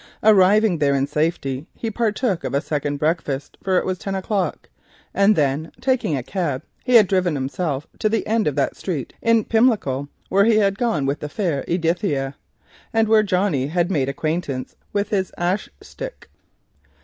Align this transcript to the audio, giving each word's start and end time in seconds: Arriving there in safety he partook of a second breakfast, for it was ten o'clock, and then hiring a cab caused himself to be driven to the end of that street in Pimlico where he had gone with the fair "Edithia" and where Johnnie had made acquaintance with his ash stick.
Arriving 0.23 0.79
there 0.79 0.95
in 0.95 1.05
safety 1.05 1.67
he 1.75 1.91
partook 1.91 2.43
of 2.43 2.55
a 2.55 2.59
second 2.61 2.97
breakfast, 2.97 3.55
for 3.63 3.77
it 3.77 3.85
was 3.85 3.99
ten 3.99 4.15
o'clock, 4.15 4.67
and 5.13 5.35
then 5.35 5.71
hiring 5.85 6.17
a 6.17 6.23
cab 6.23 6.63
caused 6.87 7.11
himself 7.11 7.85
to 7.99 8.09
be 8.09 8.23
driven 8.23 8.23
to 8.23 8.25
the 8.25 8.27
end 8.27 8.47
of 8.47 8.55
that 8.55 8.75
street 8.75 9.13
in 9.21 9.43
Pimlico 9.45 10.09
where 10.27 10.45
he 10.45 10.57
had 10.57 10.79
gone 10.79 11.05
with 11.05 11.19
the 11.19 11.29
fair 11.29 11.63
"Edithia" 11.67 12.33
and 12.91 13.07
where 13.07 13.21
Johnnie 13.21 13.67
had 13.67 13.91
made 13.91 14.09
acquaintance 14.09 14.75
with 14.91 15.09
his 15.11 15.31
ash 15.37 15.69
stick. 15.81 16.31